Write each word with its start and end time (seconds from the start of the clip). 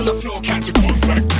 on 0.00 0.06
the 0.06 0.14
floor, 0.14 0.40
catch 0.40 0.70
a 0.70 0.72
contact. 0.72 1.30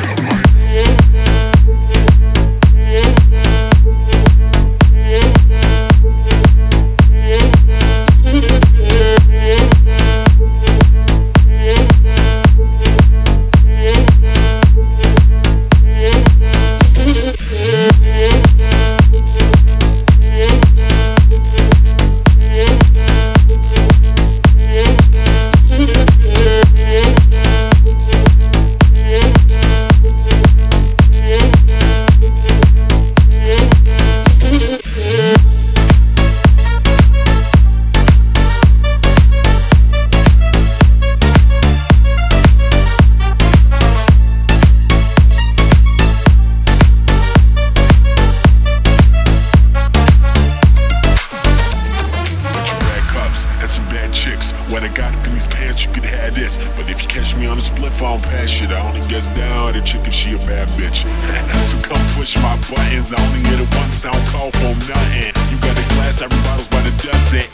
chance 55.71 55.85
you 55.85 55.93
could 55.93 56.05
have 56.05 56.35
this. 56.35 56.59
But 56.77 56.89
if 56.91 57.03
you 57.03 57.09
catch 57.09 57.37
me 57.37 57.47
on 57.47 57.57
the 57.57 57.63
split, 57.63 57.93
I 57.95 57.99
don't 58.01 58.23
pass 58.23 58.51
shit. 58.51 58.71
I 58.71 58.81
only 58.87 59.07
guess 59.09 59.27
down 59.29 59.73
the 59.73 59.81
chick 59.81 60.07
if 60.07 60.13
she 60.13 60.35
a 60.35 60.39
bad 60.39 60.69
bitch. 60.79 61.03
so 61.71 61.89
come 61.89 62.05
push 62.15 62.37
my 62.37 62.57
buttons. 62.69 63.13
I 63.13 63.21
only 63.21 63.43
get 63.43 63.61
a 63.61 63.67
one 63.77 63.93
sound 63.93 64.23
call 64.29 64.51
for 64.51 64.75
nothing. 64.89 65.33
You 65.51 65.59
got 65.61 65.79
a 65.79 65.87
glass, 65.95 66.23
every 66.23 66.39
bottle's 66.43 66.69
by 66.69 66.81
the 66.83 66.91
dozen. 67.03 67.50